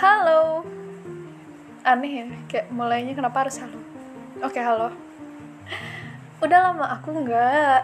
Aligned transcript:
halo. 0.00 0.64
Aneh 1.84 2.24
ya 2.24 2.26
kayak 2.48 2.72
mulainya 2.72 3.12
kenapa 3.12 3.44
harus 3.44 3.60
halo? 3.60 3.76
Oke 4.40 4.56
halo. 4.56 4.88
Udah 6.40 6.72
lama 6.72 6.88
aku 6.88 7.20
nggak 7.20 7.80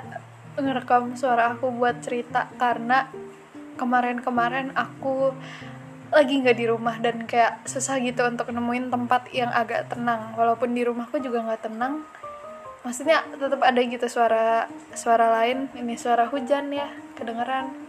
ngerekam 0.57 1.13
suara 1.13 1.53
aku 1.53 1.69
buat 1.69 2.01
cerita 2.01 2.49
karena 2.57 3.13
kemarin-kemarin 3.77 4.73
aku 4.73 5.37
lagi 6.09 6.41
nggak 6.41 6.57
di 6.57 6.65
rumah 6.73 6.97
dan 7.05 7.29
kayak 7.29 7.69
susah 7.69 8.01
gitu 8.01 8.25
untuk 8.25 8.49
nemuin 8.49 8.89
tempat 8.89 9.29
yang 9.37 9.53
agak 9.53 9.93
tenang. 9.93 10.33
Walaupun 10.41 10.73
di 10.73 10.89
rumahku 10.89 11.21
juga 11.21 11.45
nggak 11.45 11.69
tenang 11.69 12.01
maksudnya 12.81 13.27
tetap 13.29 13.61
ada 13.61 13.81
gitu 13.85 14.09
suara 14.09 14.65
suara 14.97 15.29
lain. 15.37 15.69
Ini 15.77 16.01
suara 16.01 16.25
hujan 16.33 16.73
ya 16.73 16.89
kedengeran 17.13 17.86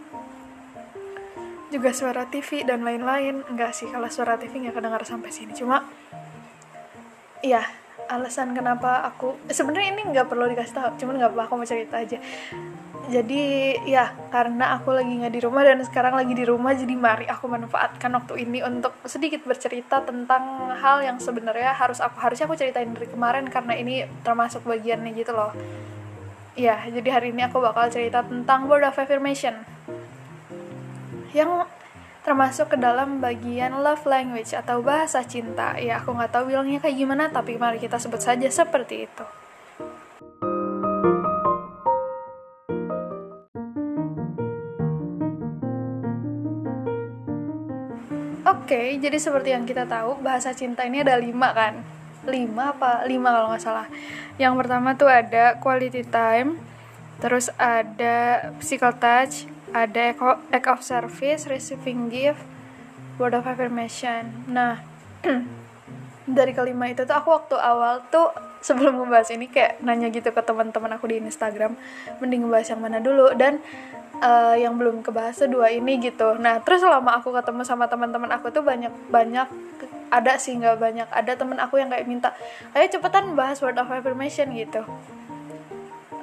juga 1.78 1.94
suara 1.94 2.26
TV 2.26 2.66
dan 2.66 2.82
lain-lain. 2.82 3.46
Enggak 3.46 3.70
sih 3.70 3.86
kalau 3.86 4.10
suara 4.10 4.34
TV 4.34 4.66
nggak 4.66 4.74
kedengar 4.74 5.02
sampai 5.06 5.30
sini. 5.30 5.54
Cuma 5.54 5.86
iya 7.38 7.62
alasan 8.10 8.50
kenapa 8.50 9.06
aku 9.06 9.38
sebenarnya 9.46 9.94
ini 9.94 10.02
nggak 10.10 10.26
perlu 10.26 10.50
dikasih 10.50 10.74
tahu 10.74 10.88
cuman 10.98 11.14
nggak 11.22 11.30
apa 11.38 11.42
aku 11.46 11.54
mau 11.54 11.68
cerita 11.70 12.02
aja. 12.02 12.18
Jadi 13.08 13.72
ya 13.88 14.10
karena 14.28 14.74
aku 14.74 14.90
lagi 14.90 15.08
nggak 15.22 15.32
di 15.32 15.40
rumah 15.40 15.62
dan 15.62 15.80
sekarang 15.86 16.18
lagi 16.18 16.34
di 16.34 16.44
rumah 16.44 16.74
jadi 16.74 16.92
mari 16.98 17.24
aku 17.30 17.46
manfaatkan 17.46 18.10
waktu 18.10 18.42
ini 18.42 18.58
untuk 18.66 18.92
sedikit 19.06 19.46
bercerita 19.46 20.02
tentang 20.02 20.74
hal 20.76 21.00
yang 21.06 21.16
sebenarnya 21.22 21.72
harus 21.78 22.02
aku 22.02 22.18
harusnya 22.20 22.50
aku 22.50 22.58
ceritain 22.58 22.90
dari 22.90 23.06
kemarin 23.06 23.46
karena 23.48 23.78
ini 23.78 24.02
termasuk 24.26 24.66
bagiannya 24.66 25.14
gitu 25.14 25.30
loh. 25.30 25.54
Ya 26.58 26.74
jadi 26.90 27.22
hari 27.22 27.30
ini 27.30 27.46
aku 27.46 27.62
bakal 27.62 27.86
cerita 27.86 28.26
tentang 28.26 28.66
word 28.66 28.82
of 28.82 28.98
affirmation 28.98 29.54
yang 31.36 31.68
termasuk 32.24 32.72
ke 32.72 32.76
dalam 32.76 33.24
bagian 33.24 33.80
love 33.80 34.04
language 34.04 34.52
atau 34.52 34.84
bahasa 34.84 35.24
cinta. 35.24 35.76
Ya, 35.80 36.00
aku 36.00 36.12
nggak 36.12 36.32
tahu 36.32 36.52
bilangnya 36.52 36.80
kayak 36.84 36.96
gimana, 37.00 37.24
tapi 37.32 37.56
mari 37.56 37.80
kita 37.80 37.96
sebut 37.96 38.20
saja 38.20 38.48
seperti 38.52 39.08
itu. 39.08 39.24
Oke, 48.48 48.76
okay, 48.76 48.88
jadi 49.00 49.16
seperti 49.16 49.56
yang 49.56 49.64
kita 49.64 49.88
tahu, 49.88 50.20
bahasa 50.20 50.52
cinta 50.52 50.84
ini 50.84 51.00
ada 51.00 51.16
lima 51.16 51.56
kan? 51.56 51.80
Lima 52.28 52.76
apa? 52.76 53.08
Lima 53.08 53.32
kalau 53.32 53.48
nggak 53.48 53.64
salah. 53.64 53.88
Yang 54.36 54.54
pertama 54.60 54.92
tuh 54.92 55.08
ada 55.08 55.56
quality 55.56 56.04
time, 56.04 56.60
terus 57.24 57.48
ada 57.56 58.52
physical 58.60 58.92
touch, 58.92 59.48
ada 59.72 60.14
act 60.52 60.68
of 60.68 60.80
service, 60.80 61.48
receiving 61.48 62.08
gift, 62.08 62.40
word 63.16 63.34
of 63.34 63.44
affirmation. 63.44 64.46
Nah, 64.48 64.80
dari 66.38 66.52
kelima 66.52 66.88
itu 66.92 67.04
tuh 67.08 67.16
aku 67.16 67.32
waktu 67.32 67.56
awal 67.56 68.04
tuh 68.12 68.32
sebelum 68.60 69.06
membahas 69.06 69.30
ini 69.32 69.48
kayak 69.48 69.80
nanya 69.80 70.10
gitu 70.10 70.34
ke 70.34 70.42
teman-teman 70.42 70.94
aku 70.96 71.08
di 71.10 71.22
Instagram, 71.22 71.78
mending 72.22 72.46
ngebahas 72.46 72.68
yang 72.74 72.80
mana 72.82 72.98
dulu 72.98 73.32
dan 73.38 73.62
uh, 74.20 74.56
yang 74.58 74.74
belum 74.76 75.00
kebahas 75.00 75.40
tuh 75.40 75.50
dua 75.50 75.70
ini 75.72 75.98
gitu. 76.02 76.36
Nah, 76.36 76.60
terus 76.60 76.82
selama 76.82 77.18
aku 77.22 77.30
ketemu 77.32 77.62
sama 77.62 77.86
teman-teman 77.86 78.28
aku 78.34 78.50
tuh 78.50 78.66
banyak 78.66 78.90
banyak 79.08 79.46
ada 80.08 80.40
sih 80.40 80.56
nggak 80.56 80.80
banyak 80.80 81.08
ada 81.12 81.32
temen 81.36 81.60
aku 81.60 81.76
yang 81.76 81.92
kayak 81.92 82.08
minta 82.08 82.32
ayo 82.72 82.88
cepetan 82.88 83.36
bahas 83.36 83.60
word 83.60 83.76
of 83.76 83.92
affirmation 83.92 84.48
gitu 84.56 84.84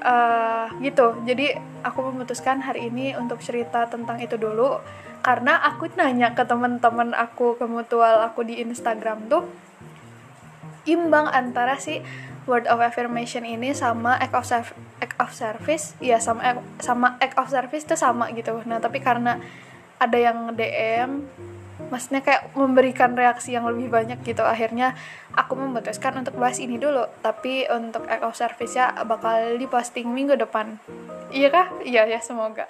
uh, 0.05 0.69
gitu. 0.79 1.17
Jadi 1.25 1.57
aku 1.81 2.13
memutuskan 2.13 2.61
hari 2.61 2.93
ini 2.93 3.17
untuk 3.17 3.41
cerita 3.41 3.89
tentang 3.89 4.21
itu 4.21 4.37
dulu. 4.37 4.77
Karena 5.25 5.57
aku 5.65 5.89
nanya 5.97 6.37
ke 6.37 6.45
teman-teman 6.45 7.17
aku 7.17 7.57
ke 7.57 7.65
mutual 7.65 8.21
aku 8.21 8.45
di 8.45 8.61
Instagram 8.61 9.25
tuh 9.25 9.49
imbang 10.85 11.25
antara 11.33 11.81
si 11.81 12.05
word 12.45 12.69
of 12.69 12.77
affirmation 12.77 13.41
ini 13.41 13.73
sama 13.73 14.21
act 14.21 14.37
of 14.37 14.77
act 15.01 15.17
of 15.17 15.33
service. 15.33 15.97
Ya 15.97 16.21
sama 16.21 16.61
sama 16.77 17.17
act 17.17 17.35
of 17.41 17.49
service 17.49 17.89
tuh 17.89 17.97
sama 17.97 18.29
gitu. 18.37 18.61
Nah 18.69 18.77
tapi 18.77 19.01
karena 19.01 19.41
ada 19.97 20.17
yang 20.21 20.53
DM 20.53 21.25
maksudnya 21.91 22.21
kayak 22.23 22.55
memberikan 22.55 23.13
reaksi 23.13 23.53
yang 23.55 23.67
lebih 23.67 23.91
banyak 23.91 24.19
gitu. 24.23 24.41
Akhirnya 24.43 24.95
aku 25.35 25.59
memutuskan 25.59 26.15
untuk 26.19 26.35
bahas 26.39 26.57
ini 26.59 26.79
dulu. 26.79 27.05
Tapi 27.19 27.67
untuk 27.71 28.07
eco 28.07 28.31
service 28.31 28.75
ya 28.75 28.91
bakal 29.03 29.59
diposting 29.59 30.09
minggu 30.11 30.39
depan. 30.39 30.79
Iya 31.31 31.51
kah? 31.51 31.67
Iya 31.83 32.07
ya 32.07 32.19
semoga. 32.23 32.69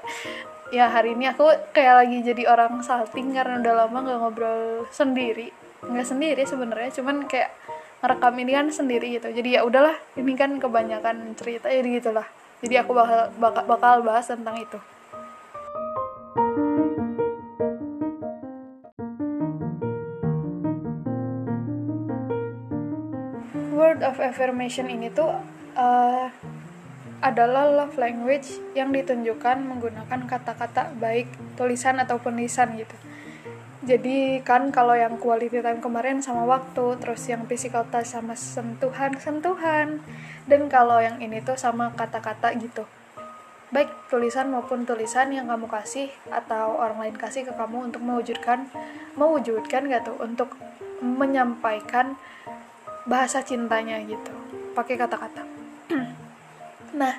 Ya 0.74 0.90
hari 0.90 1.14
ini 1.14 1.30
aku 1.30 1.46
kayak 1.72 2.06
lagi 2.06 2.18
jadi 2.26 2.50
orang 2.50 2.82
salting 2.82 3.32
karena 3.38 3.62
udah 3.62 3.86
lama 3.86 3.98
nggak 4.02 4.20
ngobrol 4.20 4.62
sendiri. 4.90 5.54
Nggak 5.86 6.08
sendiri 6.10 6.44
sebenarnya 6.44 6.92
cuman 6.98 7.30
kayak 7.30 7.54
ngerekam 8.02 8.36
ini 8.42 8.52
kan 8.54 8.68
sendiri 8.74 9.08
gitu. 9.22 9.30
Jadi 9.30 9.56
ya 9.56 9.62
udahlah 9.62 9.94
ini 10.18 10.34
kan 10.34 10.58
kebanyakan 10.58 11.38
cerita 11.38 11.70
ya 11.70 11.86
gitulah 11.86 12.26
jadi 12.66 12.82
aku 12.82 12.98
bakal, 12.98 13.30
bakal 13.70 13.96
bahas 14.02 14.26
tentang 14.26 14.58
itu 14.58 14.80
affirmation 24.25 24.90
ini 24.90 25.13
tuh 25.13 25.30
uh, 25.78 26.28
adalah 27.24 27.66
love 27.66 27.96
language 27.97 28.59
yang 28.78 28.91
ditunjukkan 28.91 29.63
menggunakan 29.66 30.19
kata-kata 30.28 30.94
baik 31.00 31.31
tulisan 31.58 31.97
ataupun 31.97 32.38
lisan 32.38 32.75
gitu. 32.78 32.94
Jadi 33.85 34.41
kan 34.41 34.74
kalau 34.74 34.97
yang 34.97 35.22
quality 35.22 35.62
time 35.62 35.78
kemarin 35.78 36.18
sama 36.18 36.41
waktu, 36.50 36.97
terus 36.97 37.22
yang 37.30 37.46
physical 37.46 37.85
touch 37.94 38.09
sama 38.09 38.34
sentuhan-sentuhan, 38.34 40.02
dan 40.50 40.62
kalau 40.74 40.97
yang 40.97 41.22
ini 41.22 41.38
tuh 41.46 41.53
sama 41.53 41.94
kata-kata 41.94 42.50
gitu. 42.58 42.90
Baik 43.69 43.94
tulisan 44.09 44.50
maupun 44.50 44.90
tulisan 44.90 45.30
yang 45.30 45.46
kamu 45.46 45.69
kasih 45.69 46.09
atau 46.34 46.81
orang 46.81 46.97
lain 46.97 47.18
kasih 47.18 47.46
ke 47.46 47.53
kamu 47.53 47.94
untuk 47.94 48.02
mewujudkan, 48.02 48.66
mewujudkan 49.14 49.85
gak 49.85 50.09
tuh 50.09 50.18
untuk 50.18 50.58
menyampaikan 51.02 52.18
bahasa 53.06 53.42
cintanya 53.46 54.02
gitu 54.04 54.34
pakai 54.74 55.00
kata-kata. 55.00 55.44
Nah 56.96 57.12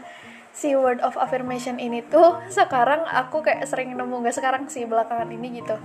si 0.56 0.72
word 0.72 1.04
of 1.04 1.20
affirmation 1.20 1.76
ini 1.76 2.00
tuh 2.00 2.40
sekarang 2.48 3.04
aku 3.04 3.44
kayak 3.44 3.68
sering 3.68 3.92
nemu 3.92 4.24
gak 4.24 4.40
sekarang 4.40 4.64
sih 4.72 4.88
belakangan 4.88 5.28
ini 5.30 5.60
gitu. 5.60 5.76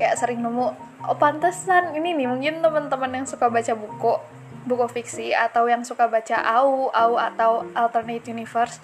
Kayak 0.00 0.16
sering 0.18 0.40
nemu 0.40 0.66
oh 1.06 1.16
pantesan 1.18 1.94
ini 1.98 2.14
nih 2.14 2.26
mungkin 2.30 2.54
teman-teman 2.62 3.22
yang 3.22 3.26
suka 3.26 3.50
baca 3.50 3.74
buku 3.74 4.14
buku 4.68 4.86
fiksi 4.92 5.32
atau 5.32 5.66
yang 5.66 5.82
suka 5.82 6.06
baca 6.06 6.36
AU 6.36 6.92
AU 6.92 7.14
atau 7.16 7.64
alternate 7.72 8.28
universe 8.28 8.78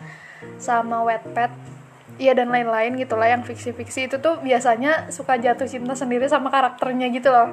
sama 0.56 1.04
Wattpad 1.04 1.76
Iya 2.16 2.32
dan 2.32 2.48
lain-lain 2.48 2.96
gitu 2.96 3.12
lah 3.12 3.28
yang 3.28 3.44
fiksi-fiksi 3.44 4.08
itu 4.08 4.16
tuh 4.16 4.40
biasanya 4.40 5.12
suka 5.12 5.36
jatuh 5.36 5.68
cinta 5.68 5.92
sendiri 5.92 6.24
sama 6.24 6.48
karakternya 6.48 7.12
gitu 7.12 7.28
loh 7.28 7.52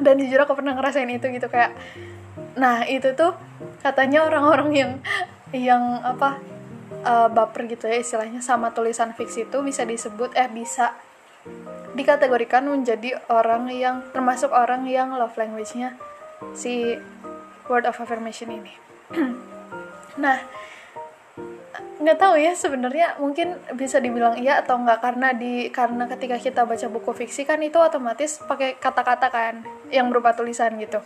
dan 0.00 0.20
jujur 0.20 0.40
aku 0.42 0.58
pernah 0.58 0.76
ngerasain 0.76 1.08
itu 1.08 1.26
gitu 1.32 1.48
kayak 1.48 1.72
nah 2.56 2.84
itu 2.84 3.12
tuh 3.12 3.36
katanya 3.80 4.24
orang-orang 4.24 4.70
yang 4.72 4.92
yang 5.52 5.82
apa 6.04 6.40
uh, 7.04 7.28
baper 7.30 7.70
gitu 7.70 7.86
ya 7.88 8.00
istilahnya 8.00 8.40
sama 8.40 8.72
tulisan 8.72 9.12
fiksi 9.12 9.48
itu 9.48 9.58
bisa 9.62 9.86
disebut 9.86 10.32
eh 10.36 10.48
bisa 10.50 10.96
dikategorikan 11.96 12.68
menjadi 12.68 13.16
orang 13.32 13.72
yang 13.72 14.04
termasuk 14.12 14.52
orang 14.52 14.84
yang 14.84 15.16
love 15.16 15.32
language-nya 15.38 15.96
si 16.52 17.00
word 17.66 17.88
of 17.88 17.96
affirmation 17.96 18.52
ini. 18.52 18.72
nah, 20.22 20.36
nggak 22.02 22.18
tahu 22.20 22.34
ya 22.36 22.52
sebenarnya 22.52 23.16
mungkin 23.16 23.56
bisa 23.74 23.98
dibilang 23.98 24.36
iya 24.36 24.60
atau 24.60 24.76
enggak 24.76 25.00
karena 25.00 25.32
di 25.32 25.72
karena 25.72 26.04
ketika 26.10 26.36
kita 26.36 26.62
baca 26.68 26.86
buku 26.92 27.10
fiksi 27.12 27.48
kan 27.48 27.58
itu 27.64 27.80
otomatis 27.80 28.40
pakai 28.44 28.76
kata-kata 28.76 29.28
kan 29.32 29.54
yang 29.88 30.12
berupa 30.12 30.36
tulisan 30.36 30.76
gitu. 30.76 31.00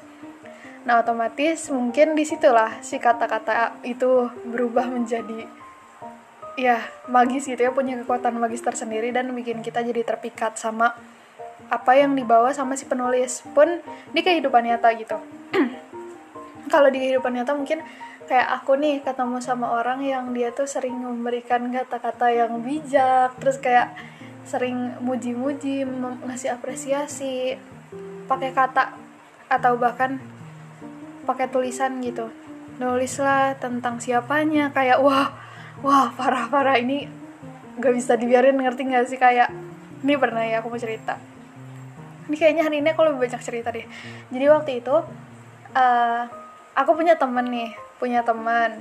Nah 0.84 1.04
otomatis 1.04 1.68
mungkin 1.68 2.16
di 2.16 2.24
situlah 2.24 2.80
si 2.80 2.96
kata-kata 2.96 3.78
itu 3.84 4.28
berubah 4.48 4.88
menjadi 4.88 5.44
ya 6.58 6.82
magis 7.08 7.46
gitu 7.46 7.60
ya 7.60 7.72
punya 7.72 7.96
kekuatan 8.04 8.36
magis 8.36 8.60
tersendiri 8.60 9.14
dan 9.14 9.30
bikin 9.32 9.64
kita 9.64 9.80
jadi 9.80 10.04
terpikat 10.04 10.60
sama 10.60 10.92
apa 11.70 11.92
yang 11.94 12.16
dibawa 12.18 12.50
sama 12.50 12.74
si 12.74 12.84
penulis. 12.88 13.46
Pun 13.54 13.80
di 14.10 14.20
kehidupan 14.20 14.66
nyata 14.66 14.90
gitu. 14.98 15.16
Kalau 16.72 16.88
di 16.90 16.98
kehidupan 16.98 17.38
nyata 17.38 17.52
mungkin 17.54 17.80
kayak 18.30 18.62
aku 18.62 18.78
nih 18.78 19.02
ketemu 19.02 19.42
sama 19.42 19.74
orang 19.74 20.06
yang 20.06 20.30
dia 20.30 20.54
tuh 20.54 20.70
sering 20.70 20.94
memberikan 20.94 21.66
kata-kata 21.74 22.30
yang 22.30 22.62
bijak 22.62 23.34
terus 23.42 23.58
kayak 23.58 23.90
sering 24.46 24.94
muji-muji 25.02 25.82
ngasih 26.22 26.54
apresiasi 26.54 27.58
pakai 28.30 28.54
kata 28.54 28.94
atau 29.50 29.74
bahkan 29.74 30.22
pakai 31.26 31.50
tulisan 31.50 31.98
gitu. 32.06 32.30
Nulislah 32.78 33.58
tentang 33.58 33.98
siapanya 33.98 34.70
kayak 34.70 35.02
wah 35.02 35.34
wah 35.82 36.14
parah 36.14 36.46
parah 36.46 36.78
ini 36.78 37.10
gak 37.82 37.98
bisa 37.98 38.14
dibiarin 38.14 38.54
ngerti 38.62 38.86
gak 38.94 39.10
sih? 39.10 39.18
Kayak 39.18 39.50
ini 40.06 40.14
pernah 40.14 40.46
ya 40.46 40.62
aku 40.62 40.70
mau 40.70 40.78
cerita. 40.78 41.18
Ini 42.30 42.38
kayaknya 42.38 42.62
hari 42.62 42.78
ini 42.78 42.94
aku 42.94 43.02
lebih 43.10 43.26
banyak 43.26 43.42
cerita 43.42 43.74
deh. 43.74 43.90
Jadi 44.30 44.44
waktu 44.46 44.70
itu 44.78 44.94
uh, 45.74 46.22
aku 46.78 46.90
punya 46.94 47.18
temen 47.18 47.50
nih 47.50 47.89
punya 48.00 48.24
teman. 48.24 48.80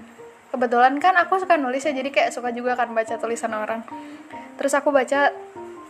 Kebetulan 0.49 0.97
kan 0.97 1.13
aku 1.19 1.37
suka 1.43 1.59
nulis 1.59 1.83
ya 1.83 1.91
jadi 1.91 2.09
kayak 2.09 2.31
suka 2.31 2.55
juga 2.55 2.73
kan 2.79 2.89
baca 2.95 3.19
tulisan 3.19 3.51
orang. 3.53 3.83
Terus 4.55 4.73
aku 4.73 4.89
baca 4.89 5.29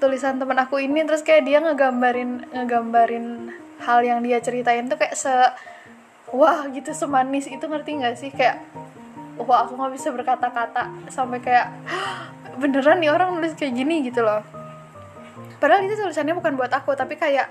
tulisan 0.02 0.42
temen 0.42 0.58
aku 0.58 0.82
ini 0.82 1.06
terus 1.06 1.22
kayak 1.22 1.46
dia 1.46 1.62
ngegambarin 1.62 2.50
ngegambarin 2.52 3.54
hal 3.86 4.04
yang 4.04 4.20
dia 4.26 4.42
ceritain 4.44 4.90
tuh 4.90 5.00
kayak 5.00 5.16
se 5.16 5.32
wah 6.34 6.68
gitu 6.74 6.92
semanis 6.92 7.48
itu 7.48 7.64
ngerti 7.64 8.02
nggak 8.02 8.16
sih? 8.18 8.34
Kayak 8.34 8.66
wah 9.40 9.64
aku 9.64 9.80
nggak 9.80 9.94
bisa 9.96 10.12
berkata-kata 10.12 11.08
sampai 11.08 11.40
kayak 11.40 11.72
beneran 12.60 13.00
nih 13.00 13.14
orang 13.14 13.40
nulis 13.40 13.56
kayak 13.56 13.78
gini 13.78 14.04
gitu 14.04 14.26
loh. 14.26 14.44
Padahal 15.64 15.88
itu 15.88 15.96
tulisannya 15.96 16.36
bukan 16.36 16.60
buat 16.60 16.72
aku 16.72 16.96
tapi 17.00 17.16
kayak 17.16 17.48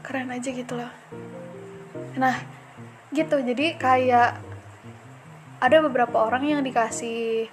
keren 0.00 0.32
aja 0.32 0.48
gitu 0.48 0.72
loh. 0.80 0.88
Nah 2.16 2.56
gitu. 3.14 3.36
Jadi 3.42 3.78
kayak 3.78 4.38
ada 5.60 5.76
beberapa 5.84 6.16
orang 6.20 6.46
yang 6.46 6.60
dikasih 6.64 7.48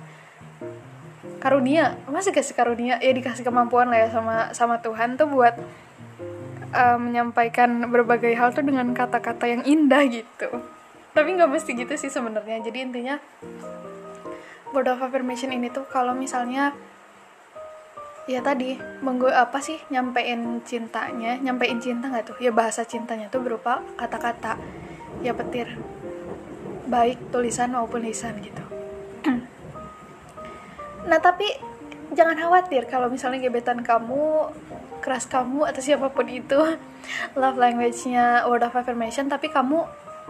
karunia. 1.40 2.00
Masih 2.08 2.32
kasih 2.32 2.56
karunia? 2.56 3.00
Ya 3.00 3.12
dikasih 3.12 3.44
kemampuan 3.44 3.92
lah 3.92 4.08
ya 4.08 4.10
sama 4.12 4.52
sama 4.56 4.80
Tuhan 4.80 5.20
tuh 5.20 5.28
buat 5.28 5.56
uh, 6.74 6.98
menyampaikan 7.00 7.84
berbagai 7.88 8.34
hal 8.36 8.52
tuh 8.52 8.66
dengan 8.66 8.92
kata-kata 8.92 9.46
yang 9.48 9.62
indah 9.64 10.04
gitu. 10.08 10.50
Tapi 11.14 11.30
nggak 11.38 11.52
mesti 11.52 11.72
gitu 11.78 11.94
sih 11.96 12.10
sebenarnya. 12.10 12.64
Jadi 12.66 12.78
intinya 12.84 13.16
word 14.74 14.90
of 14.90 15.00
affirmation 15.06 15.54
ini 15.54 15.70
tuh 15.70 15.86
kalau 15.86 16.18
misalnya 16.18 16.74
ya 18.24 18.40
tadi 18.40 18.80
menggu 19.04 19.28
apa 19.28 19.60
sih 19.60 19.76
nyampein 19.92 20.64
cintanya 20.64 21.36
nyampein 21.44 21.80
cinta 21.80 22.10
nggak 22.10 22.34
tuh? 22.34 22.38
Ya 22.42 22.50
bahasa 22.50 22.82
cintanya 22.84 23.30
tuh 23.30 23.44
berupa 23.46 23.86
kata-kata 23.96 24.58
ya 25.24 25.34
petir. 25.34 25.80
Baik 26.92 27.18
tulisan 27.32 27.72
maupun 27.72 28.04
lisan 28.04 28.38
gitu. 28.44 28.62
Nah 31.04 31.20
tapi 31.20 31.48
jangan 32.16 32.38
khawatir 32.38 32.88
kalau 32.88 33.12
misalnya 33.12 33.44
gebetan 33.44 33.84
kamu 33.84 34.52
keras 35.04 35.28
kamu 35.28 35.68
atau 35.68 35.82
siapa 35.84 36.08
pun 36.16 36.28
itu 36.32 36.56
love 37.40 37.60
language-nya 37.60 38.48
word 38.48 38.64
of 38.64 38.76
affirmation 38.76 39.28
tapi 39.28 39.52
kamu 39.52 39.84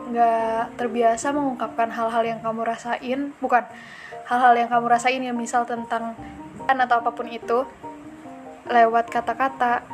nggak 0.09 0.73
terbiasa 0.73 1.29
mengungkapkan 1.29 1.93
hal-hal 1.93 2.23
yang 2.25 2.39
kamu 2.41 2.65
rasain. 2.65 3.33
Bukan 3.37 3.63
hal-hal 4.29 4.53
yang 4.57 4.69
kamu 4.69 4.85
rasain 4.89 5.21
ya 5.21 5.33
misal 5.33 5.65
tentang 5.69 6.17
kan 6.63 6.77
atau 6.79 7.03
apa 7.03 7.11
pun 7.13 7.29
itu 7.29 7.65
lewat 8.69 9.13
kata-kata. 9.13 9.85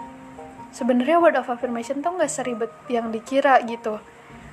Sebenarnya 0.70 1.18
word 1.18 1.36
of 1.36 1.50
affirmation 1.50 2.00
tuh 2.00 2.14
nggak 2.14 2.30
seribet 2.30 2.72
yang 2.88 3.10
dikira 3.10 3.58
gitu 3.66 3.98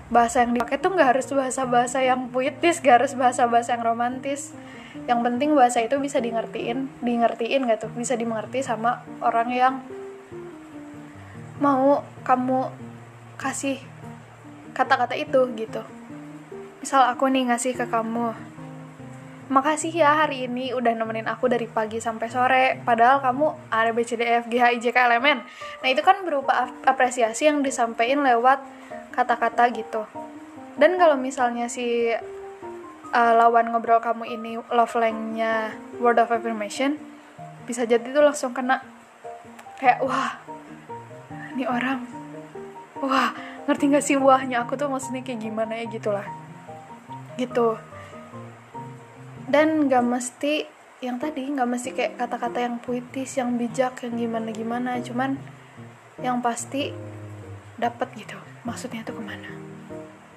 bahasa 0.06 0.46
yang 0.46 0.54
dipakai 0.54 0.78
tuh 0.78 0.94
nggak 0.94 1.18
harus 1.18 1.26
bahasa-bahasa 1.30 1.98
yang 2.02 2.30
puitis 2.30 2.78
gak 2.78 3.02
harus 3.02 3.12
bahasa-bahasa 3.18 3.74
yang 3.74 3.82
romantis. 3.82 4.54
Yang 5.04 5.20
penting 5.28 5.52
bahasa 5.52 5.84
itu 5.84 5.98
bisa 6.00 6.22
di 6.22 6.32
ngertiin 6.32 6.88
ngertiin 7.02 7.68
gak 7.68 7.86
tuh? 7.86 7.92
Bisa 7.92 8.14
dimengerti 8.14 8.62
sama 8.62 9.02
orang 9.20 9.48
yang 9.52 9.74
mau 11.58 12.04
kamu 12.22 12.70
kasih 13.36 13.80
kata-kata 14.72 15.16
itu 15.16 15.40
gitu. 15.56 15.82
Misal 16.80 17.10
aku 17.10 17.26
nih 17.26 17.50
ngasih 17.50 17.74
ke 17.74 17.86
kamu 17.90 18.56
makasih 19.46 19.94
ya 19.94 20.26
hari 20.26 20.50
ini 20.50 20.74
udah 20.74 20.90
nemenin 20.90 21.30
aku 21.30 21.46
dari 21.46 21.70
pagi 21.70 22.02
sampai 22.02 22.26
sore 22.26 22.64
padahal 22.82 23.22
kamu 23.22 23.70
ada 23.70 23.94
B 23.94 24.02
C 24.02 24.18
D 24.18 24.26
F 24.26 24.50
G 24.50 24.58
H 24.58 24.74
I 24.74 24.78
J 24.82 24.90
K 24.90 25.06
L 25.06 25.22
M 25.22 25.26
N. 25.26 25.38
Nah 25.82 25.88
itu 25.88 26.02
kan 26.02 26.18
berupa 26.26 26.66
apresiasi 26.82 27.46
yang 27.46 27.62
disampaikan 27.62 28.26
lewat 28.26 28.58
kata-kata 29.16 29.72
gitu. 29.72 30.04
Dan 30.76 31.00
kalau 31.00 31.16
misalnya 31.16 31.72
si 31.72 32.12
uh, 32.12 33.32
lawan 33.32 33.72
ngobrol 33.72 33.98
kamu 34.04 34.28
ini 34.28 34.60
love 34.68 34.92
language-nya 34.92 35.72
word 35.96 36.20
of 36.20 36.28
affirmation 36.28 37.00
bisa 37.64 37.88
jadi 37.88 38.04
tuh 38.04 38.22
langsung 38.22 38.52
kena. 38.52 38.84
Kayak 39.80 40.04
wah 40.04 40.36
ini 41.56 41.64
orang. 41.64 42.04
Wah 43.00 43.32
ngerti 43.64 43.84
gak 43.90 44.04
sih 44.04 44.20
wahnya? 44.20 44.62
Aku 44.68 44.76
tuh 44.76 44.92
maksudnya 44.92 45.24
kayak 45.24 45.42
gimana 45.42 45.80
ya? 45.80 45.88
Gitulah. 45.88 46.28
Gitu. 47.40 47.80
Dan 49.48 49.88
gak 49.88 50.04
mesti 50.04 50.68
yang 51.04 51.20
tadi 51.20 51.52
gak 51.52 51.68
mesti 51.68 51.92
kayak 51.92 52.16
kata-kata 52.16 52.64
yang 52.64 52.76
puitis 52.80 53.36
yang 53.36 53.60
bijak 53.60 54.00
yang 54.00 54.16
gimana 54.16 54.48
gimana 54.48 54.96
cuman 55.04 55.36
yang 56.24 56.40
pasti 56.40 56.96
dapat 57.76 58.08
gitu 58.16 58.36
maksudnya 58.64 59.04
tuh 59.06 59.16
ke 59.16 59.22
mana 59.22 59.50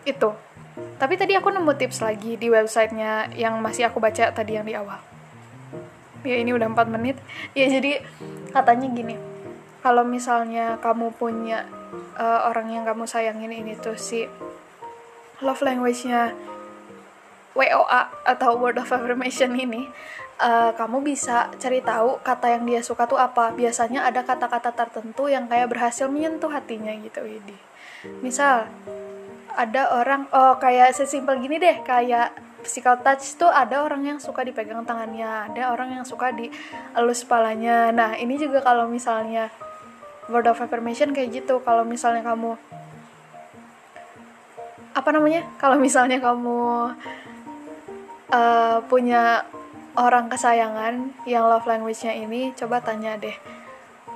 itu 0.07 0.31
tapi 0.99 1.15
tadi 1.15 1.35
aku 1.35 1.47
nemu 1.51 1.71
tips 1.79 2.03
lagi 2.03 2.35
di 2.35 2.51
websitenya 2.51 3.31
yang 3.35 3.59
masih 3.63 3.87
aku 3.87 4.03
baca 4.03 4.31
tadi 4.35 4.59
yang 4.59 4.67
di 4.67 4.75
awal. 4.75 4.99
Ya 6.27 6.35
ini 6.35 6.51
udah 6.51 6.67
4 6.67 6.91
menit. 6.91 7.15
Ya 7.55 7.71
jadi 7.71 8.03
katanya 8.51 8.91
gini. 8.91 9.15
Kalau 9.79 10.03
misalnya 10.03 10.75
kamu 10.83 11.15
punya 11.15 11.63
uh, 12.19 12.51
orang 12.51 12.75
yang 12.75 12.83
kamu 12.83 13.07
sayangin 13.07 13.51
ini 13.51 13.79
tuh 13.79 13.95
si 13.95 14.27
love 15.39 15.63
language-nya 15.63 16.35
WOA 17.55 18.01
atau 18.27 18.59
word 18.59 18.75
of 18.75 18.91
affirmation 18.91 19.55
ini, 19.55 19.87
uh, 20.39 20.71
kamu 20.73 21.03
bisa 21.03 21.51
cari 21.59 21.83
tahu 21.83 22.23
kata 22.23 22.57
yang 22.57 22.63
dia 22.65 22.81
suka 22.81 23.05
tuh 23.05 23.19
apa. 23.19 23.51
Biasanya 23.53 24.07
ada 24.07 24.23
kata-kata 24.23 24.71
tertentu 24.71 25.27
yang 25.27 25.45
kayak 25.45 25.69
berhasil 25.69 26.07
menyentuh 26.07 26.49
hatinya 26.49 26.95
gitu, 26.97 27.21
Widi. 27.21 27.57
Misal, 28.23 28.71
ada 29.59 29.91
orang 29.91 30.23
oh 30.31 30.55
kayak 30.55 30.95
sesimpel 30.95 31.35
gini 31.43 31.59
deh 31.59 31.83
kayak 31.83 32.31
physical 32.63 32.99
touch 33.03 33.39
tuh 33.39 33.51
ada 33.51 33.83
orang 33.83 34.07
yang 34.07 34.19
suka 34.19 34.43
dipegang 34.43 34.83
tangannya 34.87 35.51
ada 35.51 35.75
orang 35.75 35.99
yang 35.99 36.05
suka 36.07 36.31
di 36.31 36.51
elus 36.95 37.27
kepalanya 37.27 37.91
nah 37.91 38.11
ini 38.15 38.39
juga 38.39 38.63
kalau 38.63 38.87
misalnya 38.87 39.51
word 40.31 40.47
of 40.47 40.59
affirmation 40.59 41.11
kayak 41.11 41.43
gitu 41.43 41.63
kalau 41.63 41.83
misalnya 41.83 42.23
kamu 42.23 42.55
apa 44.95 45.09
namanya 45.11 45.47
kalau 45.59 45.75
misalnya 45.79 46.19
kamu 46.19 46.93
uh, 48.31 48.77
punya 48.87 49.43
orang 49.97 50.29
kesayangan 50.29 51.13
yang 51.25 51.47
love 51.47 51.65
language-nya 51.65 52.13
ini 52.13 52.53
coba 52.53 52.83
tanya 52.83 53.17
deh 53.17 53.37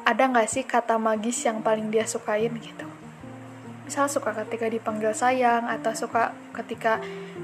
ada 0.03 0.23
nggak 0.27 0.47
sih 0.51 0.63
kata 0.67 0.99
magis 0.99 1.47
yang 1.47 1.63
paling 1.63 1.87
dia 1.87 2.03
sukain 2.03 2.51
gitu? 2.59 2.87
Misal 3.87 4.07
suka 4.11 4.35
ketika 4.43 4.67
dipanggil 4.67 5.15
sayang 5.15 5.67
atau 5.67 5.91
suka 5.95 6.35
ketika 6.55 6.99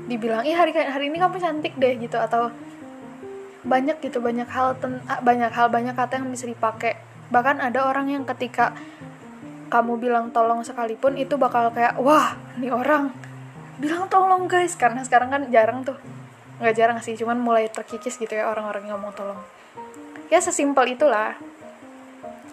dibilang 0.08 0.44
ih 0.44 0.56
hari 0.56 0.76
hari 0.76 1.08
ini 1.12 1.20
kamu 1.20 1.40
cantik 1.40 1.74
deh 1.80 1.96
gitu 2.00 2.20
atau 2.20 2.52
banyak 3.64 4.00
gitu 4.00 4.24
banyak 4.24 4.48
hal 4.48 4.76
ten, 4.80 5.04
banyak 5.24 5.52
hal 5.52 5.68
banyak 5.68 5.96
kata 5.96 6.20
yang 6.20 6.32
bisa 6.32 6.48
dipakai. 6.48 7.00
Bahkan 7.32 7.64
ada 7.64 7.88
orang 7.88 8.12
yang 8.12 8.24
ketika 8.28 8.76
kamu 9.70 10.00
bilang 10.00 10.26
tolong 10.36 10.66
sekalipun 10.66 11.16
itu 11.16 11.38
bakal 11.40 11.72
kayak 11.72 11.96
wah 12.02 12.36
ini 12.58 12.74
orang 12.74 13.14
bilang 13.80 14.12
tolong 14.12 14.50
guys 14.50 14.76
karena 14.76 15.06
sekarang 15.06 15.30
kan 15.30 15.42
jarang 15.54 15.86
tuh 15.86 15.96
nggak 16.60 16.76
jarang 16.76 17.00
sih 17.00 17.16
cuman 17.16 17.40
mulai 17.40 17.72
terkikis 17.72 18.20
gitu 18.20 18.36
ya 18.36 18.52
orang-orang 18.52 18.88
yang 18.88 19.00
ngomong 19.00 19.16
tolong. 19.16 19.40
Ya 20.28 20.44
sesimpel 20.44 20.94
itulah. 20.94 21.40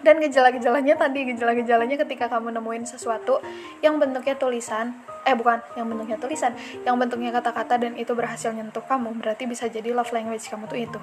Dan 0.01 0.23
gejala-gejalanya 0.23 0.95
tadi 0.95 1.27
gejala-gejalanya 1.35 1.99
ketika 1.99 2.31
kamu 2.31 2.55
nemuin 2.55 2.87
sesuatu 2.87 3.43
yang 3.83 3.99
bentuknya 3.99 4.39
tulisan 4.39 4.95
eh 5.27 5.35
bukan 5.35 5.59
yang 5.75 5.91
bentuknya 5.91 6.15
tulisan 6.15 6.55
yang 6.87 6.95
bentuknya 6.95 7.35
kata-kata 7.35 7.75
dan 7.75 7.99
itu 7.99 8.15
berhasil 8.15 8.55
nyentuh 8.55 8.79
kamu 8.87 9.11
berarti 9.19 9.43
bisa 9.43 9.67
jadi 9.67 9.91
love 9.91 10.15
language 10.15 10.47
kamu 10.47 10.63
tuh 10.71 10.79
itu. 10.79 10.99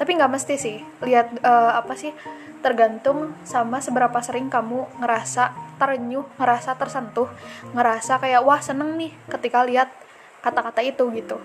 Tapi 0.00 0.10
nggak 0.16 0.32
mesti 0.32 0.54
sih 0.56 0.76
lihat 1.04 1.36
uh, 1.44 1.76
apa 1.76 1.92
sih 2.00 2.16
tergantung 2.64 3.36
sama 3.44 3.84
seberapa 3.84 4.16
sering 4.24 4.48
kamu 4.48 4.88
ngerasa 5.04 5.52
terenyuh 5.76 6.24
ngerasa 6.40 6.74
tersentuh 6.80 7.28
ngerasa 7.76 8.16
kayak 8.16 8.40
wah 8.40 8.58
seneng 8.64 8.96
nih 8.96 9.12
ketika 9.28 9.62
lihat 9.68 9.92
kata-kata 10.40 10.80
itu 10.80 11.04
gitu 11.12 11.36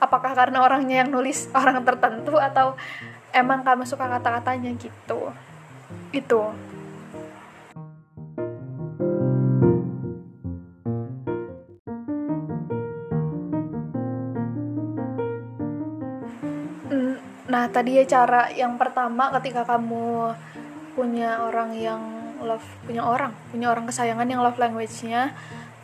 apakah 0.00 0.32
karena 0.32 0.64
orangnya 0.64 1.04
yang 1.04 1.12
nulis 1.12 1.46
orang 1.52 1.84
tertentu 1.84 2.40
atau 2.40 2.74
emang 3.30 3.60
kamu 3.62 3.84
suka 3.84 4.08
kata-katanya 4.08 4.72
gitu? 4.80 5.30
Itu. 6.10 6.42
Nah, 17.50 17.66
tadi 17.66 17.98
ya 17.98 18.06
cara 18.06 18.46
yang 18.54 18.78
pertama 18.78 19.26
ketika 19.34 19.66
kamu 19.66 20.32
punya 20.94 21.42
orang 21.42 21.74
yang 21.74 21.98
love, 22.38 22.62
punya 22.86 23.02
orang, 23.02 23.34
punya 23.50 23.74
orang 23.74 23.90
kesayangan 23.90 24.26
yang 24.30 24.38
love 24.38 24.54
language-nya 24.54 25.34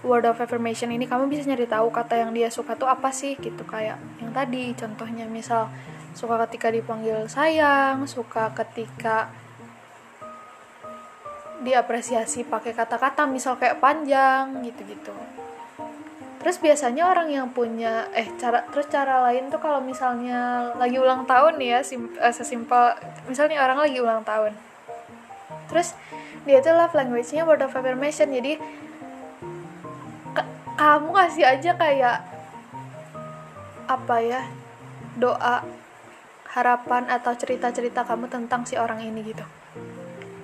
word 0.07 0.25
of 0.25 0.39
affirmation 0.39 0.95
ini 0.95 1.11
kamu 1.11 1.27
bisa 1.27 1.43
nyari 1.45 1.67
tahu 1.67 1.91
kata 1.91 2.23
yang 2.23 2.31
dia 2.31 2.49
suka 2.49 2.79
tuh 2.79 2.87
apa 2.87 3.11
sih 3.11 3.35
gitu. 3.37 3.67
Kayak 3.67 3.99
yang 4.23 4.31
tadi 4.31 4.73
contohnya 4.79 5.27
misal 5.27 5.69
suka 6.17 6.41
ketika 6.47 6.73
dipanggil 6.73 7.27
sayang, 7.29 8.07
suka 8.09 8.55
ketika 8.55 9.29
diapresiasi 11.61 12.47
pakai 12.47 12.73
kata-kata 12.73 13.27
misal 13.27 13.59
kayak 13.59 13.83
panjang 13.83 14.63
gitu-gitu. 14.65 15.13
Terus 16.41 16.63
biasanya 16.63 17.11
orang 17.11 17.29
yang 17.33 17.51
punya 17.51 18.07
eh 18.15 18.31
cara 18.39 18.63
terus 18.71 18.87
cara 18.87 19.19
lain 19.27 19.51
tuh 19.51 19.59
kalau 19.59 19.83
misalnya 19.83 20.71
lagi 20.79 20.95
ulang 20.95 21.27
tahun 21.27 21.59
ya 21.59 21.83
sim, 21.83 22.07
uh, 22.23 22.31
sesimpel 22.31 22.95
misalnya 23.27 23.67
orang 23.67 23.83
lagi 23.83 23.99
ulang 23.99 24.23
tahun. 24.23 24.55
Terus 25.67 25.97
dia 26.47 26.63
tuh 26.63 26.79
love 26.79 26.95
language-nya 26.95 27.43
word 27.43 27.67
of 27.67 27.75
affirmation 27.75 28.31
jadi 28.31 28.63
kamu 30.77 31.09
kasih 31.17 31.45
aja 31.49 31.73
kayak 31.75 32.19
apa 33.89 34.17
ya 34.21 34.43
doa 35.17 35.65
harapan 36.53 37.09
atau 37.09 37.33
cerita-cerita 37.37 38.05
kamu 38.05 38.29
tentang 38.29 38.69
si 38.69 38.77
orang 38.77 39.01
ini 39.01 39.33
gitu. 39.33 39.45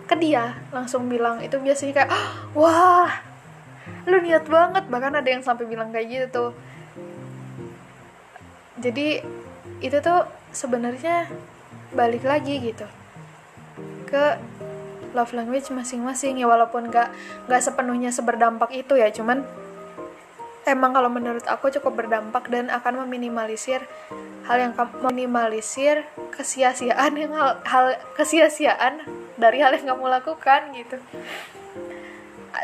Ke 0.09 0.17
dia 0.17 0.57
langsung 0.73 1.09
bilang 1.09 1.41
itu 1.45 1.57
biasanya 1.61 2.05
kayak 2.05 2.11
wah 2.57 3.13
lu 4.09 4.21
niat 4.25 4.49
banget. 4.49 4.89
Bahkan 4.89 5.21
ada 5.21 5.29
yang 5.29 5.45
sampai 5.45 5.69
bilang 5.69 5.93
kayak 5.93 6.09
gitu 6.09 6.27
tuh. 6.33 6.51
Jadi 8.81 9.21
itu 9.85 9.97
tuh 10.01 10.25
sebenarnya 10.53 11.29
balik 11.93 12.25
lagi 12.25 12.57
gitu 12.61 12.89
ke 14.09 14.25
love 15.13 15.33
language 15.33 15.69
masing-masing 15.73 16.41
ya 16.41 16.49
walaupun 16.49 16.89
gak 16.89 17.13
nggak 17.49 17.63
sepenuhnya 17.65 18.09
seberdampak 18.13 18.73
itu 18.73 18.97
ya 18.97 19.13
cuman 19.13 19.45
emang 20.67 20.95
kalau 20.95 21.11
menurut 21.11 21.43
aku 21.51 21.71
cukup 21.75 22.05
berdampak 22.05 22.47
dan 22.47 22.71
akan 22.71 23.07
meminimalisir 23.07 23.83
hal 24.47 24.57
yang 24.59 24.73
meminimalisir 24.75 26.07
kesia-siaan 26.35 27.13
yang 27.15 27.33
hal, 27.35 27.63
hal 27.67 27.87
kesia-siaan 28.19 29.03
dari 29.39 29.63
hal 29.63 29.75
yang 29.75 29.95
kamu 29.95 30.07
lakukan 30.11 30.71
gitu. 30.75 30.99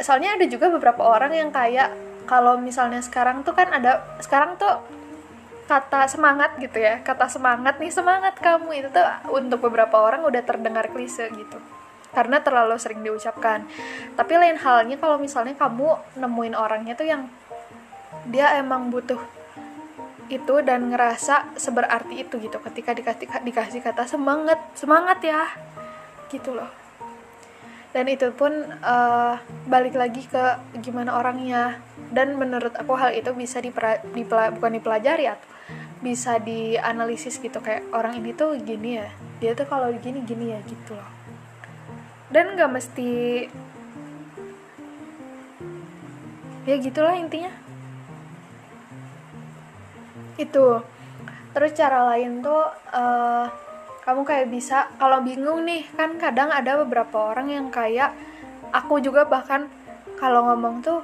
Soalnya 0.02 0.38
ada 0.38 0.47
juga 0.47 0.71
beberapa 0.71 1.02
orang 1.02 1.33
yang 1.35 1.50
kayak 1.50 1.95
kalau 2.28 2.61
misalnya 2.61 3.00
sekarang 3.00 3.40
tuh 3.43 3.57
kan 3.57 3.73
ada 3.73 4.05
sekarang 4.21 4.55
tuh 4.61 4.85
kata 5.69 6.09
semangat 6.09 6.57
gitu 6.57 6.81
ya 6.81 7.05
kata 7.05 7.28
semangat 7.28 7.81
nih 7.81 7.90
semangat 7.90 8.37
kamu. 8.38 8.85
Itu 8.85 8.88
tuh 8.95 9.07
untuk 9.33 9.64
beberapa 9.64 9.99
orang 9.99 10.23
udah 10.26 10.43
terdengar 10.45 10.90
klise 10.93 11.31
gitu. 11.35 11.59
Karena 12.12 12.40
terlalu 12.40 12.76
sering 12.81 13.05
diucapkan. 13.05 13.69
Tapi 14.17 14.33
lain 14.35 14.59
halnya 14.61 14.97
kalau 14.97 15.21
misalnya 15.21 15.55
kamu 15.55 16.19
nemuin 16.19 16.55
orangnya 16.57 16.97
tuh 16.97 17.07
yang 17.07 17.28
dia 18.28 18.61
emang 18.61 18.92
butuh 18.92 19.20
itu 20.28 20.61
dan 20.61 20.92
ngerasa 20.92 21.56
seberarti 21.56 22.20
itu 22.20 22.37
gitu 22.37 22.61
ketika 22.61 22.92
dikasih 22.92 23.28
dikasih 23.49 23.80
kata 23.80 24.04
semangat 24.04 24.61
semangat 24.76 25.25
ya 25.25 25.49
gitu 26.28 26.52
loh. 26.52 26.68
Dan 27.88 28.04
itu 28.12 28.28
pun 28.37 28.52
uh, 28.85 29.40
balik 29.64 29.97
lagi 29.97 30.28
ke 30.28 30.61
gimana 30.85 31.16
orangnya. 31.16 31.80
Dan 32.12 32.37
menurut 32.37 32.76
aku 32.76 32.97
hal 32.97 33.16
itu 33.16 33.32
bisa 33.32 33.64
dipera, 33.64 34.00
dipela, 34.12 34.52
bukan 34.52 34.76
dipelajari 34.76 35.28
atau 35.28 35.49
bisa 35.99 36.38
dianalisis 36.38 37.42
gitu 37.42 37.58
kayak 37.58 37.88
orang 37.90 38.23
ini 38.23 38.30
tuh 38.30 38.54
gini 38.62 39.02
ya 39.02 39.11
dia 39.42 39.50
tuh 39.58 39.66
kalau 39.66 39.90
gini 39.99 40.23
gini 40.23 40.54
ya 40.54 40.61
gitu 40.62 40.94
loh. 40.94 41.11
Dan 42.28 42.54
nggak 42.54 42.70
mesti 42.70 43.11
ya 46.68 46.76
gitulah 46.76 47.16
intinya 47.16 47.50
itu. 50.38 50.80
Terus 51.52 51.75
cara 51.75 52.14
lain 52.14 52.40
tuh 52.40 52.62
uh, 52.95 53.47
kamu 54.07 54.23
kayak 54.25 54.47
bisa 54.49 54.88
kalau 54.97 55.21
bingung 55.21 55.68
nih 55.68 55.85
kan 55.92 56.16
kadang 56.16 56.49
ada 56.49 56.80
beberapa 56.80 57.35
orang 57.35 57.52
yang 57.52 57.66
kayak 57.68 58.16
aku 58.73 59.04
juga 59.04 59.28
bahkan 59.28 59.68
kalau 60.16 60.49
ngomong 60.49 60.80
tuh 60.80 61.02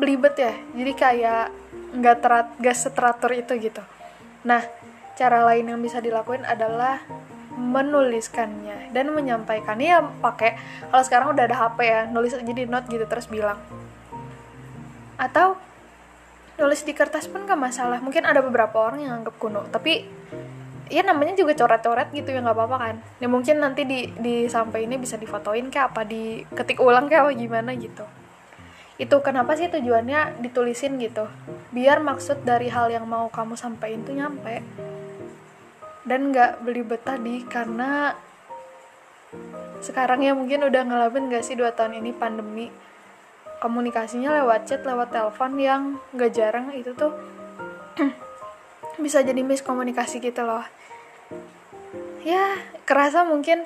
belibet 0.00 0.38
ya. 0.38 0.54
Jadi 0.72 0.92
kayak 0.96 1.44
nggak 1.90 2.16
terat 2.22 2.46
gak 2.62 2.76
seteratur 2.78 3.34
itu 3.34 3.52
gitu. 3.60 3.82
Nah 4.46 4.62
cara 5.18 5.44
lain 5.44 5.68
yang 5.68 5.80
bisa 5.82 6.00
dilakuin 6.00 6.46
adalah 6.48 7.02
menuliskannya 7.60 8.94
dan 8.94 9.12
menyampaikannya. 9.12 9.88
Ya 9.90 10.00
pakai 10.00 10.56
kalau 10.88 11.04
sekarang 11.04 11.28
udah 11.36 11.44
ada 11.44 11.56
HP 11.60 11.78
ya 11.84 12.00
nulis 12.08 12.32
jadi 12.32 12.64
note 12.64 12.88
gitu 12.88 13.04
terus 13.04 13.28
bilang. 13.28 13.60
Atau 15.20 15.60
nulis 16.60 16.84
di 16.84 16.92
kertas 16.92 17.26
pun 17.26 17.48
gak 17.48 17.56
masalah. 17.56 18.04
Mungkin 18.04 18.28
ada 18.28 18.44
beberapa 18.44 18.76
orang 18.76 19.00
yang 19.08 19.24
anggap 19.24 19.40
kuno. 19.40 19.64
Tapi 19.72 20.04
ya 20.90 21.06
namanya 21.06 21.38
juga 21.38 21.54
coret-coret 21.54 22.10
gitu 22.10 22.34
ya 22.34 22.42
nggak 22.42 22.56
apa-apa 22.58 22.76
kan? 22.76 22.96
Ya 23.22 23.30
mungkin 23.30 23.62
nanti 23.62 23.86
di 23.86 24.10
di 24.18 24.50
sampai 24.50 24.84
ini 24.84 24.98
bisa 24.98 25.14
difotoin 25.14 25.70
kayak 25.70 25.94
apa 25.94 26.02
di 26.02 26.42
ketik 26.50 26.82
ulang 26.82 27.06
kayak 27.06 27.30
apa 27.30 27.32
gimana 27.32 27.70
gitu. 27.78 28.04
Itu 29.00 29.24
kenapa 29.24 29.56
sih 29.56 29.70
tujuannya 29.70 30.44
ditulisin 30.44 31.00
gitu? 31.00 31.30
Biar 31.72 32.02
maksud 32.04 32.44
dari 32.44 32.68
hal 32.68 32.90
yang 32.92 33.08
mau 33.08 33.30
kamu 33.32 33.56
sampaikan 33.56 34.04
tuh 34.04 34.18
nyampe. 34.18 34.60
Dan 36.04 36.34
nggak 36.34 36.66
beli 36.66 36.82
betah 36.82 37.16
di 37.16 37.46
karena 37.46 38.12
sekarang 39.80 40.20
ya 40.20 40.36
mungkin 40.36 40.66
udah 40.66 40.82
ngalamin 40.84 41.32
gak 41.32 41.46
sih 41.46 41.56
dua 41.56 41.72
tahun 41.72 42.02
ini 42.02 42.12
pandemi 42.12 42.68
komunikasinya 43.60 44.32
lewat 44.42 44.66
chat 44.66 44.82
lewat 44.82 45.12
telepon 45.12 45.52
yang 45.60 45.82
gak 46.16 46.32
jarang 46.32 46.72
itu 46.72 46.96
tuh 46.96 47.12
bisa 49.04 49.20
jadi 49.20 49.44
miskomunikasi 49.44 50.18
gitu 50.24 50.42
loh. 50.42 50.64
Ya 52.24 52.56
kerasa 52.88 53.24
mungkin 53.24 53.64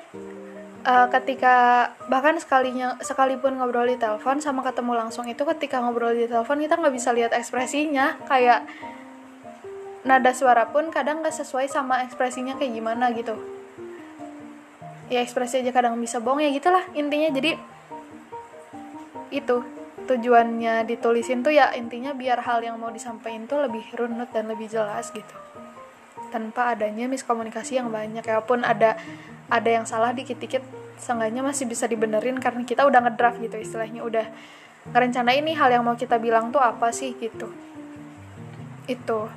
uh, 0.83 1.07
ketika 1.11 1.89
bahkan 2.11 2.37
sekalinya 2.37 2.95
sekalipun 3.01 3.57
ngobrol 3.59 3.87
di 3.87 3.97
telepon 3.99 4.39
sama 4.39 4.61
ketemu 4.63 4.95
langsung 4.95 5.25
itu 5.27 5.41
ketika 5.55 5.81
ngobrol 5.81 6.13
di 6.13 6.27
telepon 6.27 6.59
kita 6.59 6.75
nggak 6.79 6.95
bisa 6.95 7.09
lihat 7.15 7.31
ekspresinya. 7.31 8.19
Kayak 8.27 8.67
nada 10.05 10.31
suara 10.31 10.69
pun 10.69 10.93
kadang 10.93 11.25
nggak 11.25 11.33
sesuai 11.33 11.71
sama 11.71 12.05
ekspresinya 12.05 12.55
kayak 12.55 12.71
gimana 12.75 13.11
gitu. 13.11 13.35
Ya 15.09 15.21
ekspresi 15.21 15.61
aja 15.61 15.71
kadang 15.71 15.97
bisa 15.99 16.19
bohong 16.19 16.43
ya 16.43 16.49
gitulah 16.53 16.83
intinya. 16.93 17.31
Jadi 17.33 17.57
itu 19.33 19.57
tujuannya 20.05 20.85
ditulisin 20.85 21.41
tuh 21.41 21.53
ya 21.53 21.73
intinya 21.73 22.13
biar 22.13 22.41
hal 22.45 22.61
yang 22.61 22.77
mau 22.77 22.93
disampaikan 22.93 23.49
tuh 23.49 23.65
lebih 23.65 23.83
runut 23.97 24.29
dan 24.31 24.47
lebih 24.47 24.69
jelas 24.69 25.09
gitu. 25.11 25.35
Tanpa 26.29 26.77
adanya 26.77 27.09
miskomunikasi 27.09 27.81
yang 27.81 27.89
banyak. 27.89 28.23
Ya 28.25 28.39
pun 28.41 28.61
ada 28.61 28.95
ada 29.49 29.69
yang 29.69 29.85
salah 29.85 30.13
dikit-dikit 30.13 30.61
seenggaknya 30.97 31.43
masih 31.43 31.67
bisa 31.67 31.85
dibenerin 31.85 32.39
karena 32.39 32.63
kita 32.63 32.87
udah 32.87 33.03
ngedraft 33.09 33.41
gitu 33.41 33.57
istilahnya. 33.59 34.01
Udah 34.05 34.25
ngerencana 34.89 35.33
ini 35.33 35.57
hal 35.57 35.73
yang 35.73 35.83
mau 35.83 35.97
kita 35.97 36.21
bilang 36.21 36.53
tuh 36.53 36.61
apa 36.61 36.93
sih 36.93 37.17
gitu. 37.17 37.49
Itu 38.85 39.29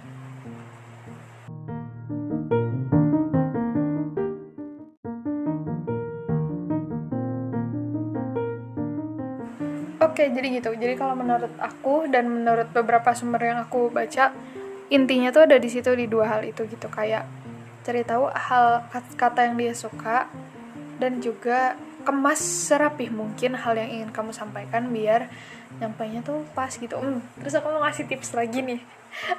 Oke, 10.18 10.34
jadi 10.34 10.50
gitu. 10.50 10.74
Jadi 10.74 10.98
kalau 10.98 11.14
menurut 11.14 11.54
aku 11.62 12.10
dan 12.10 12.26
menurut 12.26 12.74
beberapa 12.74 13.14
sumber 13.14 13.54
yang 13.54 13.62
aku 13.62 13.86
baca, 13.86 14.34
intinya 14.90 15.30
tuh 15.30 15.46
ada 15.46 15.62
di 15.62 15.70
situ 15.70 15.94
di 15.94 16.10
dua 16.10 16.26
hal 16.26 16.42
itu 16.42 16.66
gitu 16.66 16.90
kayak 16.90 17.22
cari 17.86 18.02
tahu 18.02 18.26
hal 18.26 18.82
kata 19.14 19.46
yang 19.46 19.54
dia 19.54 19.78
suka 19.78 20.26
dan 20.98 21.22
juga 21.22 21.78
kemas 22.02 22.42
serapih 22.42 23.14
mungkin 23.14 23.54
hal 23.54 23.78
yang 23.78 23.94
ingin 23.94 24.10
kamu 24.10 24.34
sampaikan 24.34 24.90
biar 24.90 25.30
nyampainya 25.78 26.26
tuh 26.26 26.42
pas 26.50 26.74
gitu. 26.74 26.98
Hmm, 26.98 27.22
terus 27.38 27.54
aku 27.54 27.70
mau 27.70 27.86
ngasih 27.86 28.10
tips 28.10 28.34
lagi 28.34 28.58
nih 28.58 28.82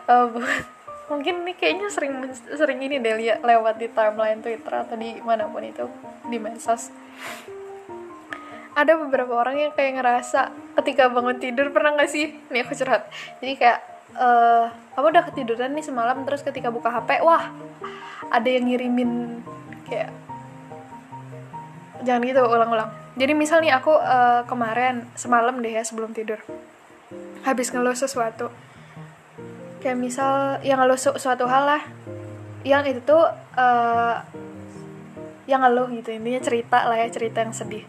uh, 0.07 0.25
buat 0.31 0.63
mungkin 1.11 1.43
nih 1.43 1.59
kayaknya 1.59 1.91
sering 1.91 2.23
sering 2.55 2.79
ini 2.79 3.03
deh 3.03 3.35
lewat 3.43 3.83
di 3.83 3.91
timeline 3.91 4.39
Twitter 4.39 4.71
atau 4.71 4.95
di 4.95 5.19
mana 5.27 5.43
pun 5.51 5.59
itu 5.59 5.91
di 6.31 6.39
medsos 6.39 6.87
ada 8.77 8.93
beberapa 8.97 9.33
orang 9.33 9.57
yang 9.57 9.71
kayak 9.73 10.01
ngerasa 10.01 10.53
ketika 10.81 11.09
bangun 11.09 11.37
tidur 11.41 11.73
pernah 11.73 11.97
gak 11.97 12.09
sih? 12.09 12.33
Nih 12.53 12.65
aku 12.65 12.73
curhat. 12.77 13.09
Jadi 13.41 13.53
kayak 13.57 13.79
uh, 14.15 14.69
kamu 14.95 15.07
udah 15.13 15.23
ketiduran 15.31 15.71
nih 15.73 15.85
semalam 15.85 16.21
terus 16.25 16.41
ketika 16.45 16.69
buka 16.69 16.89
HP 16.93 17.21
wah 17.25 17.49
ada 18.29 18.49
yang 18.49 18.69
ngirimin 18.69 19.41
kayak 19.89 20.13
jangan 22.05 22.21
gitu 22.23 22.41
ulang-ulang. 22.45 22.89
Jadi 23.19 23.33
misalnya 23.35 23.81
aku 23.81 23.91
uh, 23.91 24.47
kemarin 24.47 25.03
semalam 25.19 25.59
deh 25.59 25.73
ya 25.73 25.83
sebelum 25.83 26.15
tidur 26.15 26.39
habis 27.43 27.73
ngeluh 27.73 27.97
sesuatu. 27.97 28.53
Kayak 29.79 29.97
misal 29.99 30.59
yang 30.63 30.79
ngeluh 30.83 30.99
suatu 30.99 31.47
hal 31.47 31.63
lah 31.63 31.83
yang 32.67 32.83
itu 32.83 32.99
tuh 33.03 33.23
uh, 33.55 34.19
yang 35.47 35.63
ngeluh 35.63 35.87
gitu 35.95 36.11
intinya 36.11 36.41
cerita 36.43 36.85
lah 36.85 36.99
ya 36.99 37.07
cerita 37.07 37.41
yang 37.41 37.55
sedih 37.55 37.87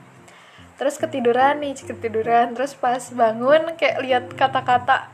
terus 0.80 0.96
ketiduran 0.96 1.60
nih 1.60 1.76
ketiduran. 1.76 2.56
Terus 2.56 2.72
pas 2.72 3.04
bangun 3.12 3.76
kayak 3.76 4.00
lihat 4.00 4.24
kata-kata. 4.32 5.12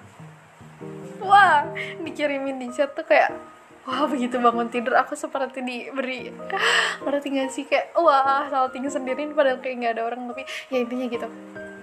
Wah 1.18 1.66
dikirimin 2.06 2.62
di 2.62 2.70
chat 2.70 2.94
tuh 2.94 3.02
kayak 3.02 3.35
wah 3.82 4.06
begitu 4.06 4.38
bangun 4.38 4.70
tidur 4.70 4.94
aku 4.94 5.18
seperti 5.18 5.66
diberi. 5.66 6.30
Berarti 7.04 7.35
gak 7.35 7.50
sih? 7.50 7.66
Kayak 7.66 7.99
wah 7.99 8.46
salting 8.46 8.87
sendiri 8.87 9.26
padahal 9.35 9.58
kayak 9.58 9.75
nggak 9.82 9.92
ada 9.99 10.02
orang. 10.06 10.30
Tapi 10.30 10.46
ya 10.70 10.78
intinya 10.78 11.06
gitu. 11.11 11.26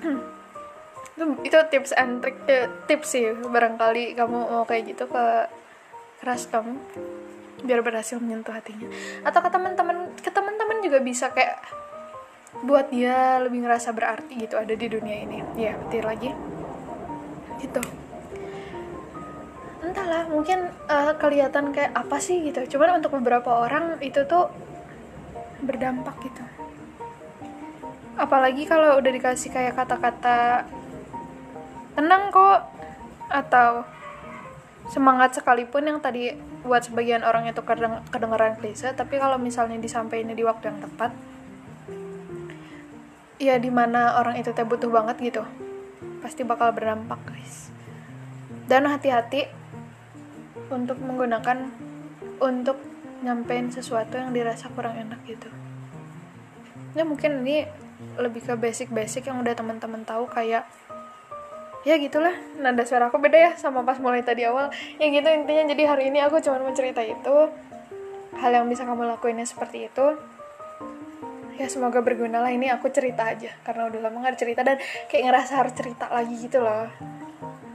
Itu, 1.13 1.30
itu 1.46 1.58
tips 1.70 1.94
and 1.94 2.25
trick 2.25 2.42
eh, 2.50 2.66
tips 2.90 3.13
sih 3.13 3.38
barangkali 3.38 4.18
kamu 4.18 4.50
mau 4.50 4.66
kayak 4.66 4.98
gitu 4.98 5.06
ke 5.06 5.46
keras 6.18 6.50
kamu 6.50 6.74
biar 7.62 7.86
berhasil 7.86 8.18
menyentuh 8.18 8.50
hatinya. 8.50 8.90
Atau 9.22 9.46
ke 9.46 9.50
teman-teman 9.54 10.10
ke 10.18 10.34
teman-teman 10.34 10.82
juga 10.82 10.98
bisa 11.06 11.30
kayak 11.30 11.62
buat 12.62 12.93
dia 12.93 13.41
lebih 13.41 13.65
ngerasa 13.65 13.89
berarti 13.95 14.45
gitu 14.45 14.55
ada 14.62 14.72
di 14.77 14.88
dunia 14.88 15.17
ini. 15.25 15.41
Ya 15.57 15.74
betul 15.74 16.05
lagi. 16.05 16.29
Gitu. 17.57 17.81
Entahlah 19.81 20.29
mungkin 20.29 20.69
uh, 20.88 21.17
kelihatan 21.17 21.74
kayak 21.74 21.98
apa 21.98 22.22
sih 22.22 22.45
gitu. 22.45 22.77
Cuman 22.77 23.01
untuk 23.01 23.17
beberapa 23.17 23.65
orang 23.65 23.98
itu 24.05 24.22
tuh 24.29 24.53
berdampak 25.65 26.13
gitu. 26.22 26.43
Apalagi 28.13 28.69
kalau 28.69 29.01
udah 29.01 29.12
dikasih 29.12 29.50
kayak 29.50 29.74
kata-kata 29.74 30.69
tenang 31.98 32.29
kok 32.29 32.69
atau 33.33 33.86
semangat 34.91 35.33
sekalipun 35.33 35.88
yang 35.88 36.00
tadi 36.03 36.36
buat 36.63 36.83
sebagian 36.83 37.24
orang 37.24 37.48
itu 37.48 37.60
kedengeran 38.12 38.60
klise 38.60 38.91
tapi 38.95 39.19
kalau 39.19 39.39
misalnya 39.39 39.79
disampaikan 39.79 40.31
di 40.31 40.43
waktu 40.43 40.72
yang 40.72 40.79
tepat 40.79 41.12
ya 43.44 43.60
di 43.60 43.68
mana 43.68 44.16
orang 44.16 44.40
itu 44.40 44.56
teh 44.56 44.64
butuh 44.64 44.88
banget 44.88 45.20
gitu. 45.20 45.44
Pasti 46.24 46.48
bakal 46.48 46.72
berdampak 46.72 47.20
guys. 47.28 47.70
Dan 48.66 48.88
hati-hati 48.88 49.52
untuk 50.72 50.98
menggunakan 51.04 51.68
untuk 52.40 52.80
nyampein 53.24 53.72
sesuatu 53.72 54.16
yang 54.20 54.32
dirasa 54.32 54.72
kurang 54.72 54.96
enak 54.96 55.20
gitu. 55.28 55.48
Ya 56.96 57.04
mungkin 57.04 57.44
ini 57.44 57.68
lebih 58.20 58.44
ke 58.44 58.54
basic-basic 58.56 59.28
yang 59.28 59.40
udah 59.44 59.56
teman-teman 59.56 60.04
tahu 60.04 60.28
kayak 60.28 60.68
ya 61.84 62.00
gitulah 62.00 62.32
nada 62.64 62.88
suara 62.88 63.12
aku 63.12 63.20
beda 63.20 63.36
ya 63.36 63.52
sama 63.60 63.84
pas 63.84 64.00
mulai 64.00 64.24
tadi 64.24 64.48
awal. 64.48 64.72
Ya 65.00 65.08
gitu 65.12 65.28
intinya. 65.28 65.64
Jadi 65.68 65.84
hari 65.84 66.04
ini 66.12 66.20
aku 66.24 66.40
cuma 66.40 66.60
mau 66.64 66.72
cerita 66.72 67.04
itu 67.04 67.36
hal 68.40 68.52
yang 68.52 68.68
bisa 68.68 68.84
kamu 68.84 69.08
lakuinnya 69.08 69.46
seperti 69.46 69.88
itu 69.88 70.06
ya 71.57 71.67
semoga 71.69 72.00
berguna 72.01 72.41
lah. 72.41 72.51
Ini 72.51 72.74
aku 72.74 72.89
cerita 72.89 73.29
aja 73.29 73.51
karena 73.65 73.89
udah 73.89 74.00
lama 74.03 74.17
gak 74.25 74.39
cerita 74.39 74.62
dan 74.65 74.77
kayak 75.10 75.24
ngerasa 75.29 75.51
harus 75.60 75.74
cerita 75.74 76.10
lagi 76.10 76.36
gitu 76.38 76.62
loh. 76.62 76.89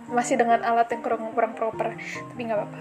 Masih 0.08 0.40
dengan 0.40 0.64
alat 0.64 0.88
yang 0.88 1.02
kurang 1.04 1.30
kurang 1.36 1.52
proper 1.52 1.94
tapi 1.98 2.40
nggak 2.48 2.58
apa-apa. 2.58 2.80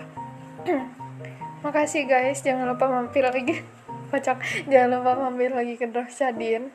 Makasih 1.65 2.07
guys. 2.07 2.39
Jangan 2.41 2.65
lupa 2.69 2.85
mampir 2.87 3.25
lagi. 3.25 3.61
Kocak 4.11 4.39
jangan 4.71 4.89
lupa 4.99 5.11
mampir 5.27 5.51
lagi 5.51 5.75
ke 5.75 5.85
Drop 5.91 6.07
Shadin. 6.07 6.71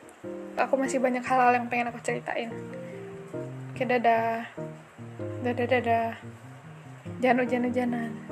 Aku 0.61 0.77
masih 0.77 1.01
banyak 1.01 1.25
hal-hal 1.25 1.57
yang 1.57 1.67
pengen 1.73 1.89
aku 1.89 2.01
ceritain. 2.05 2.53
Oke 3.73 3.89
dadah. 3.89 4.45
Dadah 5.41 5.67
dadah. 5.67 6.11
Jangan 7.25 7.47
hujan-hujanan 7.47 8.32